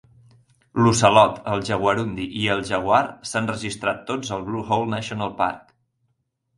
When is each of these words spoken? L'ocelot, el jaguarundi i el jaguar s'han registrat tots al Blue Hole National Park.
L'ocelot, 0.85 1.37
el 1.51 1.61
jaguarundi 1.67 2.27
i 2.41 2.47
el 2.55 2.65
jaguar 2.71 3.03
s'han 3.33 3.53
registrat 3.55 4.05
tots 4.11 4.35
al 4.39 4.51
Blue 4.53 4.69
Hole 4.69 4.93
National 4.99 5.41
Park. 5.45 5.75